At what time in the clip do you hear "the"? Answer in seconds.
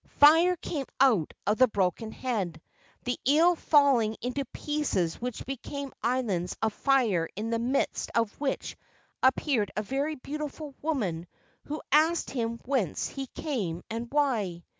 1.59-1.67, 3.03-3.19, 7.51-7.59